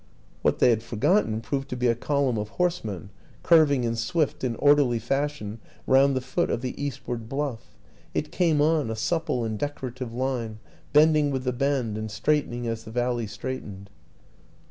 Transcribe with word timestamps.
What 0.41 0.57
they 0.57 0.71
had 0.71 0.81
forgotten 0.81 1.41
proved 1.41 1.69
to 1.69 1.75
be 1.77 1.85
a 1.85 1.93
column 1.93 2.35
of 2.39 2.49
horsemen 2.57 3.11
curving 3.43 3.83
in 3.83 3.95
swift 3.95 4.43
and 4.43 4.55
orderly 4.57 4.97
fashion 4.97 5.59
round 5.85 6.15
the 6.15 6.21
foot 6.21 6.49
of 6.49 6.61
the 6.61 6.73
eastward 6.83 7.29
bluff. 7.29 7.77
It 8.15 8.31
came 8.31 8.63
on, 8.63 8.89
a 8.89 8.95
supple 8.95 9.43
and 9.45 9.59
decorative 9.59 10.11
line, 10.11 10.57
bending 10.91 11.29
with 11.29 11.43
the 11.43 11.53
bend 11.53 11.99
and 11.99 12.09
straightening 12.09 12.65
as 12.65 12.83
the 12.83 12.89
valley 12.89 13.27
straightened. 13.27 13.91